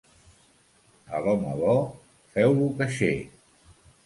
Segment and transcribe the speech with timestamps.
[1.17, 1.75] A l'home bo
[2.33, 3.13] feu-lo caixer.